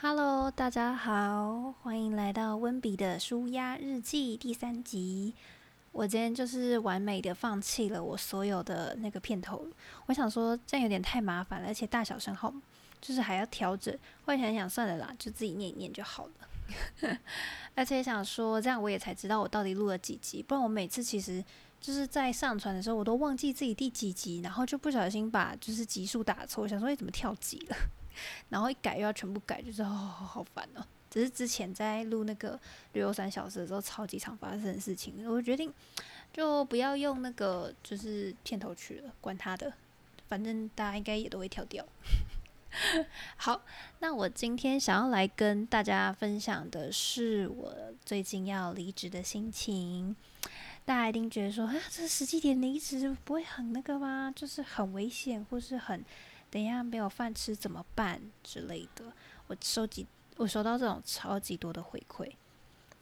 [0.00, 5.34] Hello，大家好，欢迎来到温比的舒压日记第三集。
[5.90, 9.66] 我今天就是完美的放弃了我所有的那个片头，
[10.06, 12.54] 我想说这样有点太麻烦了，而且大小声号
[13.00, 13.92] 就是还要调整。
[14.24, 17.18] 后来想想算了啦，就自己念一念就好了。
[17.74, 21.44] 而且想说这样我也才知道我到底录了几集，不然我每次其实
[21.80, 27.76] 就是在上传的时候我都忘记自己第几集，然后就不小心把就是集数打错，想说哎怎么跳集了。
[28.48, 30.84] 然后一改又要全部改，就是哦，好烦哦。
[31.10, 32.60] 只是之前在录那个
[32.92, 35.72] 旅游三小时的时候，超级常发生的事情，我决定
[36.32, 39.72] 就不要用那个就是片头曲了，管他的，
[40.28, 41.82] 反正大家应该也都会跳掉。
[43.38, 43.62] 好，
[44.00, 50.14] 那我今天想要来跟大家分享的是我最近要离职的心情。
[50.84, 54.30] 大家一定觉得说，啊，这十几点离职不会很那个吗？
[54.36, 56.04] 就是很危险，或是很。
[56.50, 59.04] 等一下没有饭吃怎么办之类的？
[59.48, 60.06] 我收集
[60.36, 62.30] 我收到这种超级多的回馈，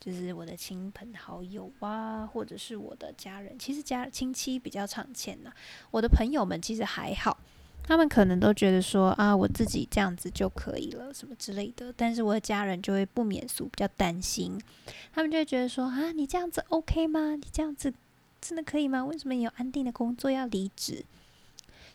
[0.00, 5.52] 就是我的亲朋好友啊，或者是我的家人，其实家亲戚比较常见呐。
[5.90, 7.38] 我的朋友们其实还好，
[7.82, 11.92] 他们可能都觉得说啊，我自己这样子就可以了，什么之类的。
[11.96, 14.60] 但是我的家人就会不免俗，比较担心，
[15.12, 17.36] 他们就会觉得说啊，你这样子 OK 吗？
[17.36, 17.92] 你这样子
[18.40, 19.04] 真的可以吗？
[19.04, 21.04] 为什么你有安定的工作要离职？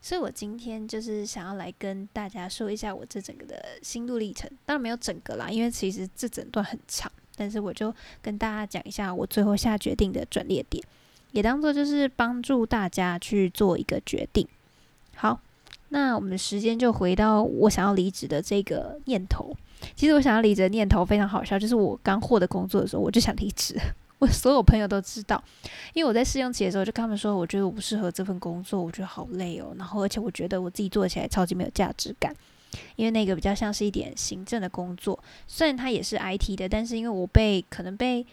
[0.01, 10.83] 所以我今天就是想要来跟大家说一下我这整个的心路历程，当然没有整个啦，因为其实这整段很长，但是我就跟大家讲一下我最后下决定的转捩点，
[11.31, 14.47] 也当做就是帮助大家去做一个决定。
[15.15, 15.39] 好，
[15.89, 19.55] 那我们时间就回到我想要离职的这个念头。
[19.95, 23.79] 其实我想要离职的念头非常好笑，就是我刚获得工作的时候，我就想离职。
[24.21, 25.43] 我所有朋友都知道，
[25.95, 29.73] 因为我在试用期的时候就跟他们说，我觉得我不适合这份工作，我觉得好累哦。
[29.79, 32.31] 然后，而且我觉得我自己做起来超级没有价值感，
[32.95, 38.23] 因为那个比较像是一点行政的工作，虽然它也是 IT 的，但是因为我被可能被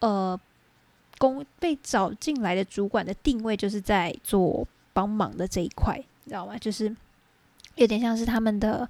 [0.00, 0.38] 呃
[1.16, 6.58] 工被找进来的主管的定位就是在做帮忙的这一块，你知道吗？
[6.58, 6.94] 就是
[7.76, 8.86] 有点像是他们的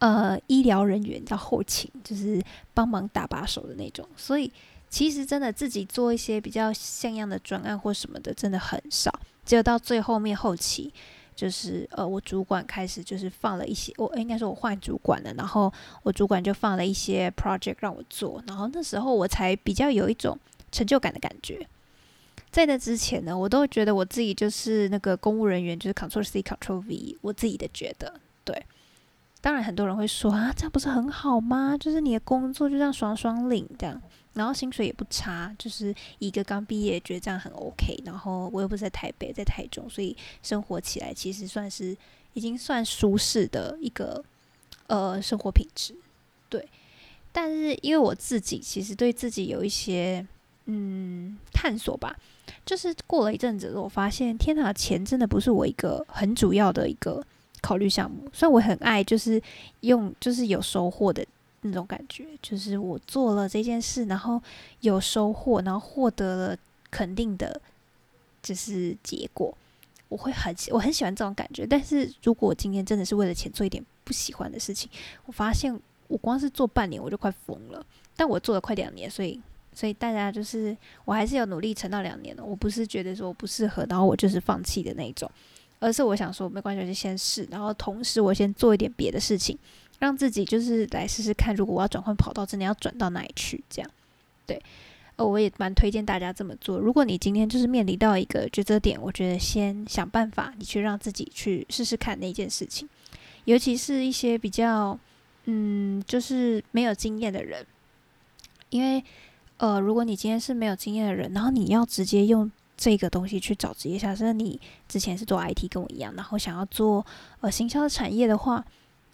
[0.00, 2.42] 呃医疗人员到后勤，就是
[2.74, 4.50] 帮忙打把手的那种，所以。
[4.92, 9.10] 其实真的自己做一些比较像样的专案或什么的，真的很少。
[9.42, 10.92] 只有到最后面后期，
[11.34, 15.72] 就是呃，我主管开始就是放了一些，我应该说我换主管了，然后
[16.02, 20.38] 我主管就放了一些 project 让我做，然后那时候我才比较有一种
[20.70, 21.66] 成就感的感觉。
[22.50, 28.62] 在那之前呢，我都觉得我自己就是那个公务人员，就是 Control C Control V，我自己的觉得对。
[29.42, 31.76] 当然很多人会说啊，这样不是很好吗？
[31.76, 34.00] 就是你的工作就这样爽爽领这样。
[34.34, 38.02] 然后薪水也不差，就是一个刚毕业觉得这样很 OK。
[38.06, 41.94] 然后我又不是在台北，在台中，所以生活起来其实算是
[42.32, 44.24] 已经算舒适的一个
[44.86, 45.94] 呃生活品质。
[46.48, 46.66] 对，
[47.30, 50.26] 但是因为我自己其实对自己有一些
[50.64, 52.16] 嗯探索吧，
[52.64, 57.22] 就是过了一阵子，我发现天哪，钱真的不是我一个很主要的一个
[57.62, 58.28] 考虑项目。
[58.34, 59.40] 虽然我很爱，就是
[59.80, 61.24] 用就是有收获的。
[61.64, 64.42] 那种感觉，就是我做了这件事，然后
[64.80, 66.56] 有收获，然后获得了
[66.90, 67.60] 肯定的，
[68.42, 69.56] 就是结果，
[70.08, 71.64] 我会很我很喜欢这种感觉。
[71.64, 74.90] 但是如果我今天真的是为了钱做一点不喜欢的事情，
[75.24, 75.72] 我发现
[76.08, 77.86] 我光是做半年我就快疯了。
[78.16, 79.40] 但我做了快两年，所以
[79.72, 82.42] 所以大家就是我还是有努力撑到两年了。
[82.44, 85.30] 我不是觉得说我不适合，然后我就是放弃的那种，
[85.82, 89.58] 而是我想说没关系，我就先试，然后同时我先做一点别的事情。
[89.98, 93.62] 让自己就是来试试看，如果我要转换跑道，真的要转到哪里去？
[93.70, 93.88] 这样，
[94.44, 94.60] 对，
[95.14, 96.76] 呃，我也蛮推荐大家这么做。
[96.76, 102.88] 如果你今天就是面临到一个抉择点，我觉得先想办法，你去让自己去试试看那件事情。
[103.44, 104.98] 尤其是一些比较，
[105.44, 107.64] 嗯，就是没有经验的人，
[108.70, 109.04] 因为，
[109.58, 112.50] 呃，如果你今天是没有经验的人，然后你要直接用
[112.82, 117.06] 这个东西去找职业，假设你之前是做 IT 跟我一样，然后想要做
[117.40, 118.64] 呃行销产业的话。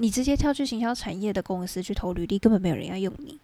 [0.00, 3.36] 你直接跳去行销产业的公司去投履历，根本没有人要用你。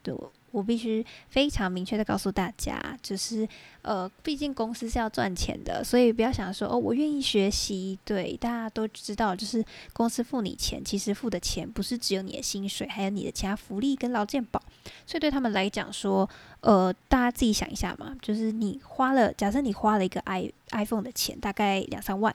[0.00, 3.46] 对我，我必须非常明确的告诉大家，就是
[3.82, 7.98] 呃，毕竟公司是要赚钱的，所以不要想说哦，我愿意学习。
[8.04, 14.62] 对，大家都知道，就是公司付你钱，其实付的钱不是只有你的薪水，还有你的其他福利跟劳健保。
[15.06, 16.28] 所以对他们来讲说，
[16.60, 22.34] 呃，大家自己想一下嘛，就是你花了，假设你花了一个 i iPhone 的钱，大概两三万，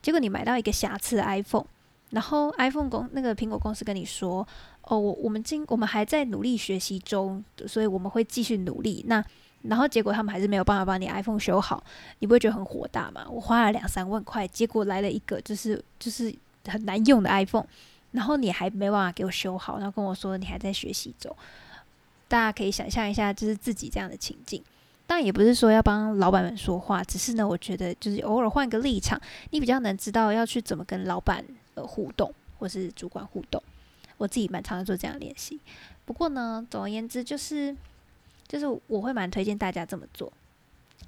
[0.00, 1.66] 结果你买到一个瑕疵 iPhone。
[2.10, 4.46] 然后 iPhone 公那个苹果公司跟你说，
[4.82, 9.04] 哦，我我们今我们还在努力学习中，所以我们会继续努力。
[9.06, 9.24] 那
[9.62, 11.82] 然后结果他们还是没有办法把你 iPhone 修好，
[12.18, 13.26] 你不会觉得很火大吗？
[13.30, 16.34] 我花了两三万块，结果来了一个就是就是
[16.66, 17.66] 很难用的 iPhone，
[18.12, 21.34] 然后你还没办法给我修好，然后跟我说你还在学习中。
[22.26, 24.62] 大家可以想象一下，就是自己这样的情境。
[25.06, 29.20] 但也不是说要帮老板们说话，只是呢，我觉得就是偶尔换个立场，
[29.50, 31.44] 你比较能知道要去怎么跟老板
[31.86, 33.62] 互动，或是主管互动。
[34.18, 35.58] 我自己蛮常做这样练习。
[36.04, 37.74] 不过呢，总而言之，就是
[38.46, 40.32] 就是我会蛮推荐大家这么做。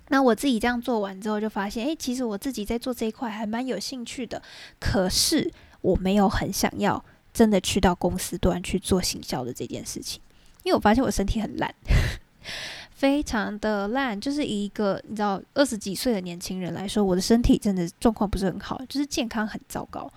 [0.08, 4.42] 那我自己这样做完之后，就发现，诶，其实我自己在做这一块还蛮有兴趣的。
[4.80, 10.20] 可是我没有很想要真的去到公司端去做行销的这件事情，
[10.62, 11.74] 因为我发现我身体很烂。
[12.94, 20.10] 非常的烂，就是一个你知道二十几岁的年轻人来说，我的身体真的状况不是很好，就是健康很糟糕。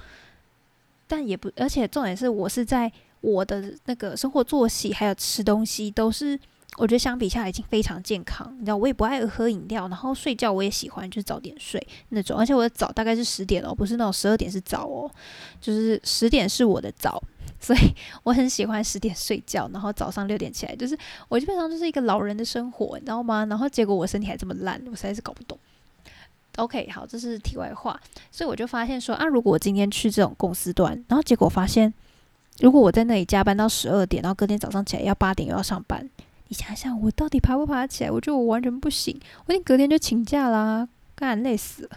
[1.07, 2.91] 但也不，而且重点是我是在
[3.21, 6.39] 我的那个生活作息还有吃东西都是，
[6.77, 8.53] 我觉得相比下来已经非常健康。
[8.59, 15.09] 你知道，我也不爱喝饮料，然后睡觉我也喜欢就是早点睡那种，而且我的早大概是十点哦，不是那种十二点是早哦，
[15.61, 17.21] 就是十点是我的早。
[17.57, 17.79] 所以
[18.21, 20.95] 我很喜欢十点睡觉，然后早上六点起来，就是
[21.29, 23.45] 我基本上就是一个老人的生活，你知道吗？
[23.45, 25.57] 然后结果我身体还这么烂，我实在是搞不懂。
[26.57, 27.99] OK，好，这是题外话。
[28.31, 31.93] 所以我就发现说啊，如果我今天去这种公司端，然后结果发现，
[32.59, 36.09] 如果我在那里加班到十二点，然后隔天早上起来要八点又要上班，
[36.47, 38.11] 你想想我到底爬不爬得起来？
[38.11, 41.89] 我觉得我完全不行，我一定隔天就请假啦，干累死了。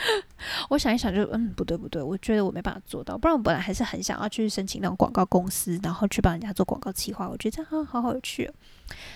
[0.70, 3.18] 我想一想，就嗯，不对不对，我觉得我没办法做到。
[3.18, 7.28] 不然我本来还是很想要去申请那种广告公司，然后去帮人家做广告企划。
[7.28, 8.46] 我觉得这样好好有趣。
[8.46, 8.54] 哦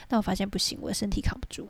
[0.07, 1.69] 但我发现不行，我的身体扛不住。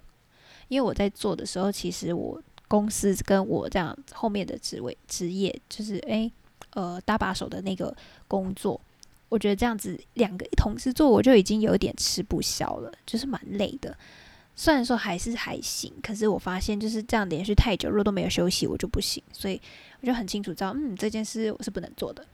[0.67, 6.31] 因为我在做的时候，其实我公司跟我这样后面的职位职业，就是诶，
[6.71, 7.95] 呃搭把手的那个
[8.27, 8.81] 工作，
[9.29, 13.97] 我觉得这样子两个同时做，我就已经有点吃不消了，就是蛮累的。
[14.57, 19.21] 虽然说还是还行，可是我发现就是这样连续太久，如果都没有休息，我就不行。
[19.33, 19.61] 所以
[20.01, 22.25] 我就很清楚知道，嗯，这件事我是不能做的。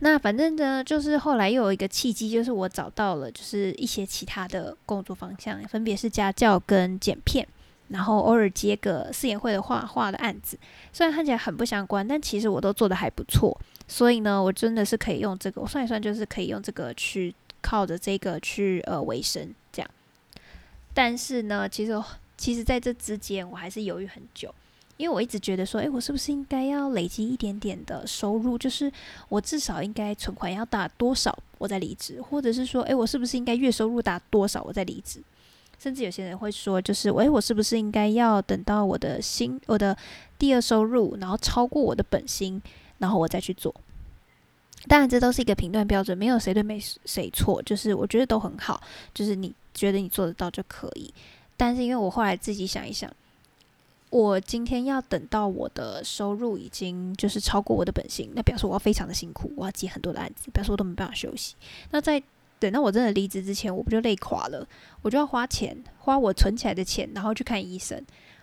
[0.00, 7.46] 那反正呢，就是后来又有一个契机，就是我找到了就是一些其他的工作方向，分别是家教跟剪片，
[7.88, 10.58] 然后偶尔接个四眼会的画画的案子。
[10.92, 13.58] 虽然看起来很不相关，但其实我都做的还不错。
[13.86, 19.90] 所以呢，我真的是可以用这个，我算一算，就是可以用这个去靠着这个去呃维生这样。
[20.92, 22.02] 但是呢，其实
[22.36, 24.54] 其实在这之间，我还是犹豫很久，
[24.96, 28.58] 因为我一直觉得说，诶，我是不是应该要累积一点点的收入？
[28.58, 28.92] 就是
[29.28, 35.22] 我至少应该存款要达多少，我再离职，或者是说，诶，我是不是应该月收入达多少，我再离职？
[35.88, 39.96] 甚至有些人会说，就是诶，我是不是应该要等到我的薪，我的
[40.38, 42.60] 第二收入，然后超过我的本薪，
[42.98, 43.74] 然后我再去做？
[44.86, 48.80] 当然，这都是一个评断标准，没有谁对没谁错，就是我觉得都很好，
[49.14, 49.54] 就是你。
[49.74, 51.14] 觉得你做得到就可以，
[51.56, 53.08] 但是因为我后来自己想一想，
[54.10, 61.54] 我今天要等到我的收入已经就是超过我的本薪，那表示我要非常的辛苦，我要接很多的案子，表示我都没办法休息。
[61.92, 62.20] 那在
[62.58, 64.66] 等到我真的离职之前，我不就累垮了？
[65.02, 68.02] 我就要花钱，花我存起来的钱，然后去看医生。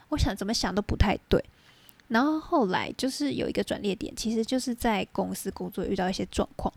[0.10, 1.44] 我想怎么想都不太对。
[2.08, 6.72] 然后后来就是有一个转捩点，其实就是在公司工作遇到一些状况，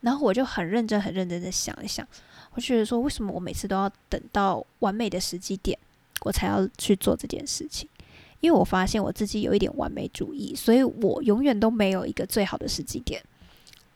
[0.00, 2.06] 然后我就很认真、很认真的想一想。
[2.54, 5.78] 我觉得说，为什么我每次都要等到完美的时机点，
[6.22, 7.88] 我才要去做这件事情？
[8.40, 13.22] 因为我发现我自己有一点完美主义，所以我永远都没有一个最好的时机点。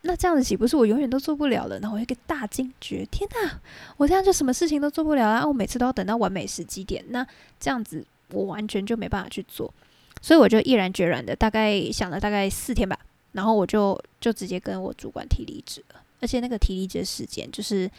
[0.04, 1.78] 那这样子岂不是我永远都做不了了？
[1.80, 3.60] 然后我一个大惊觉：天哪！
[3.96, 5.46] 我这样就什么事情都做不了啊！
[5.46, 7.26] 我每次都要等到完美时机点，那
[7.58, 9.72] 这样子我完全就没办法去做。
[10.20, 12.98] 所以我就毅然决然的，大概想了大概四天吧，
[13.32, 16.00] 然后我就就直接跟我主管提离职了。
[16.20, 17.90] 而且那个提离职的时间就是。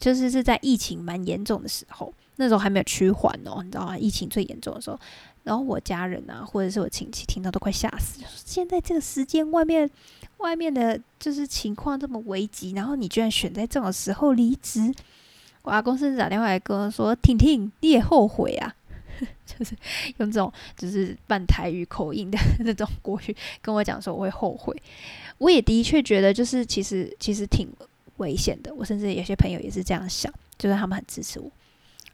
[0.00, 3.96] 就是是在疫情蛮严重的时候，那时候还没有趋缓哦，你知道吗？
[3.96, 4.98] 疫情最严重的时候，
[5.44, 9.88] 然后我家人啊，或者是我亲戚听到都快吓死，就是现在这个时间，外面
[10.44, 14.94] 外面的就是情况这么危急，然后你居然选在这种时候离职。
[15.62, 18.74] 我阿公甚至打电话来跟我说：“婷婷，你也后悔啊？”
[19.46, 19.74] 就是
[20.18, 24.76] 用这种就是半台语口音的那种国语跟我讲说我会后悔。
[25.38, 27.66] 我也的确觉得，就是其实其实挺。
[28.18, 31.50] 危险的，我甚至有些朋友也是这样想，就是他们很支持我。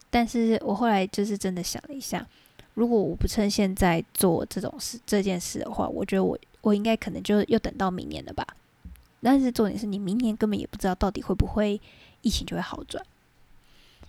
[0.09, 2.27] 但是我后来就是真的想了一下，
[2.73, 8.45] 如果我不趁现在做这种事这件事的话，我觉得我我应该可能就又等到明年了吧。
[9.21, 11.79] 但是重点是你明年根本也不知道到底会不会
[12.21, 13.03] 疫情就会好转。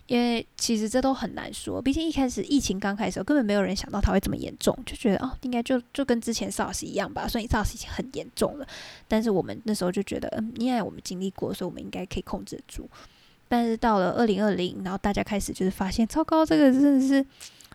[0.07, 7.25] 因为其实这都很难说，毕竟一开始疫情刚开始，根本没有人想到它会这么严重，就觉得哦，应该就就跟之前 SARS 一样吧。
[7.25, 8.67] 所以 SARS 已经很严重了，
[9.07, 12.87] 但是我们那时候就觉得，嗯，因为我们经历过，所以我们应该可以控制住。
[13.47, 17.25] 但是到了二零二零，然后大家开始就是发现，糟糕，这个真的是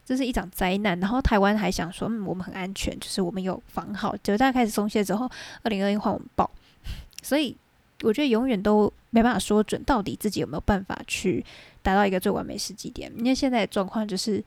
[0.09, 0.99] 这是一场灾难。
[1.01, 4.17] 然后台湾还想说，嗯，我们很安全，就是我们有防好。
[4.23, 5.31] 就大家开始松懈之后，
[5.63, 6.51] 二零二一换我们爆，
[7.23, 7.55] 所以
[8.03, 11.45] 我觉得永远都没办法说准到底自己有没有办法去
[11.83, 13.13] 达到一个最完美时机点。
[13.19, 14.43] 因为现在的状况就是，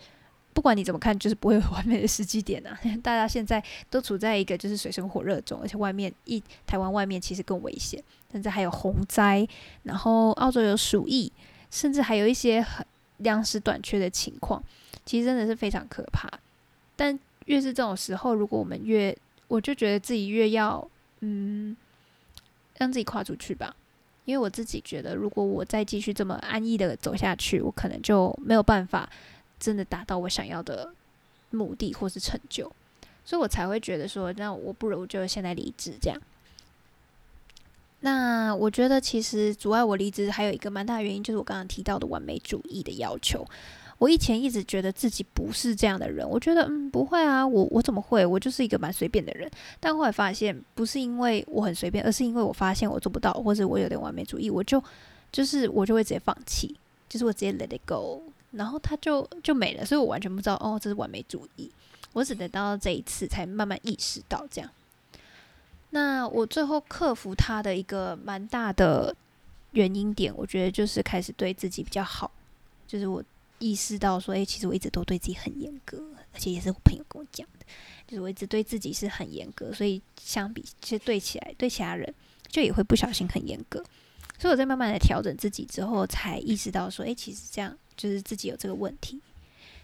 [0.51, 2.79] 不管你怎么看，就是不会有完美的时机点啊。
[3.03, 9.47] 大家现在都处在一个就是水深火热中，而且外面一台湾外面其实更危险，甚至还有洪灾，
[9.83, 11.31] 然后澳洲有鼠疫，
[11.69, 12.85] 甚至还有一些很
[13.17, 14.63] 粮食短缺的情况，
[15.05, 16.29] 其实真的是非常可怕。
[16.95, 19.17] 但越是这种时候，如果我们越，
[19.47, 20.87] 我就觉得自己越要，
[21.21, 21.75] 嗯，
[22.77, 23.75] 让自己跨出去吧。
[24.25, 29.09] 因为我自己觉得，如果我再继续这么安逸的走下去，我可能就没有办法
[29.59, 30.93] 真的达到我想要的
[31.49, 32.71] 目的或是成就，
[33.25, 36.21] 所以我才会觉得说，那我不如就现在离职这样。
[38.01, 43.45] 那我觉得，其实阻碍我离职还有一个蛮大的原因，就是我刚刚提到的完美主义的要求。
[44.01, 48.25] 我以前一直觉得自己不是这样的人，我觉得嗯不会啊，我我怎么会？
[48.25, 49.47] 我就是一个蛮随便的人。
[49.79, 54.83] 但后来发现，不是因为我很随便，而是因为我发现我做不到，或者我有点完美主义，我就
[55.31, 56.75] 就是我就会直接放弃，
[57.07, 59.85] 就是我直接 let it go，然后他就就没了。
[59.85, 61.69] 所以我完全不知道哦，这是完美主义。
[62.13, 64.71] 我只等到这一次才慢慢意识到这样。
[65.91, 69.15] 那我最后克服他的一个蛮大的
[69.73, 72.31] 原因点，我觉得就是开始对自己比较好，
[72.87, 73.23] 就是我。
[73.61, 76.03] 意识到说，诶，其实我一直都对自己很严格，
[76.33, 77.65] 而且也是我朋友跟我讲的，
[78.07, 82.13] 就是我一直对自己是很严格，所以相比其实对起来，对其他人
[82.49, 83.81] 就也会不小心很严格。
[84.39, 89.21] 所以我在慢慢的调整自己之后，才意识到说，诶，其实这样就是自己有这个问题，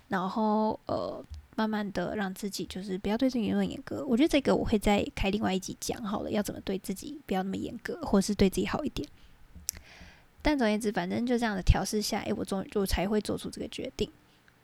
[0.07, 1.23] 然后呃，
[1.55, 4.03] 慢慢的让自己就是不要对自己那么严格。
[4.07, 9.07] 我觉得这个我会再开另外一集讲好了，要怎么对自己不要那么严格，或者是对自己好一点。
[10.47, 14.09] 但总而言之，反正就这样的调试下，诶，我终于就才会做出这个决定，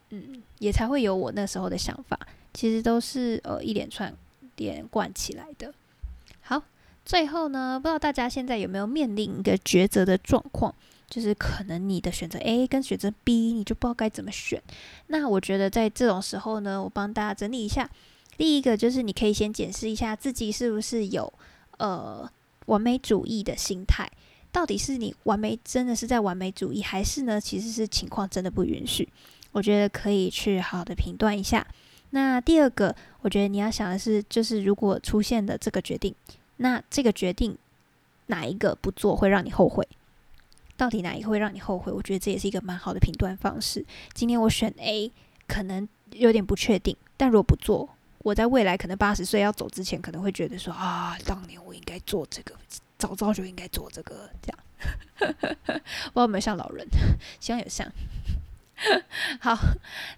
[0.08, 2.18] 嗯，也才会有我那时候的想法。
[2.54, 4.10] 其实都是呃一连串
[4.56, 5.74] 连贯起来的。
[6.40, 6.62] 好，
[7.04, 10.74] 最后呢，不知道大家现在有没有面临一个抉择的状况，
[11.10, 14.62] 就是可能你的选择 A 跟选择 B，你就不知道该怎么选。
[15.08, 17.90] 那我觉得在这种时候呢，我帮大家整理一下。
[18.38, 21.30] 第一个就是你可以先检视一下自己是不是有
[21.76, 22.26] 呃
[22.64, 24.10] 完美主义的心态。
[24.54, 27.40] 到底是你完美，真的是在完美主义，还是呢？
[27.40, 29.08] 其实是情况真的不允许。
[29.50, 31.66] 我觉得可以去好好的评断一下。
[32.10, 36.14] 那第二个，我觉得你要想的是，就是如果出现的这个决定，
[36.58, 37.58] 那这个决定
[38.26, 39.84] 哪一个不做会让你后悔？
[40.76, 41.90] 到底哪一个会让你后悔？
[41.90, 43.84] 我觉得这也是一个蛮好的评断方式。
[44.12, 45.10] 今天我选 A，
[45.48, 52.54] 可能有点不确定，但如果不做，我在未来可能八十岁要走之前，可能会觉得说啊，当年我应该做这个。
[53.06, 56.86] 早早就应该做这个，这样， 不知道有没有像老人，
[57.38, 57.86] 希望有像。
[59.40, 59.54] 好，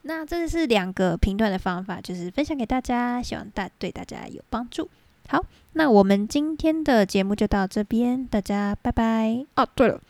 [0.03, 4.89] 那这是两个评断的方法，就是分享给大家，希望大对大家有帮助。
[5.29, 9.45] 好，那我们今天的节目就到这边，大家拜拜。
[9.57, 10.01] 哦，对了。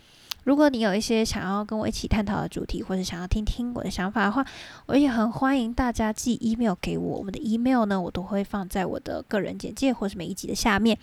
[0.44, 4.46] 如果你有一些想要跟我一起探讨的主题，或者想要听听我的想法的话，
[4.86, 7.18] 我也很欢迎大家寄 email 给我。
[7.18, 10.96] 我们的 email 呢，我都会放在我的个人简介或是每一集的下面。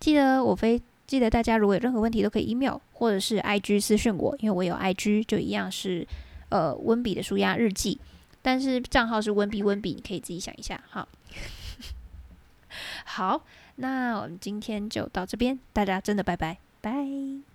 [0.00, 6.06] 记得我非记得大家如果有任何问题都可以 email 或者是 IG 私讯我，因为我有 IG，就一样是
[6.50, 7.98] 呃温比的书压日记，
[8.42, 10.78] 但是账号是温比温比，你可以自己想一下。
[10.90, 11.08] 哈，
[13.06, 13.42] 好，
[13.76, 17.47] 那我们今天就到这边，大家真的拜拜拜。